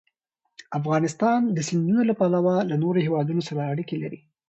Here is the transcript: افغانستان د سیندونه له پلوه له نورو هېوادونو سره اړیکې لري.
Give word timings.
افغانستان 0.79 1.41
د 1.55 1.57
سیندونه 1.67 2.01
له 2.09 2.13
پلوه 2.19 2.55
له 2.69 2.75
نورو 2.83 2.99
هېوادونو 3.05 3.41
سره 3.49 3.69
اړیکې 3.71 3.95
لري. 4.03 4.19